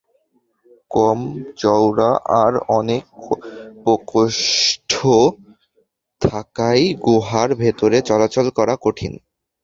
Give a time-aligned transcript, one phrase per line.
[0.91, 1.19] কম
[1.57, 2.11] চওড়া
[2.41, 3.05] আর অনেক
[3.83, 4.91] প্রকোষ্ঠ
[6.21, 9.13] থাকায় গুহার ভেতরে চলাচল করা কঠিন।